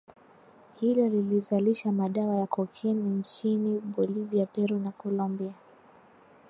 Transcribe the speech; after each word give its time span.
hilo 0.79 1.07
lilizalisha 1.07 1.91
madawa 1.91 2.35
ya 2.39 2.47
Cocaine 2.47 3.09
nchinin 3.19 3.79
Bolivia 3.95 4.45
Peru 4.45 4.79
na 4.79 4.91
Colombia 4.91 5.53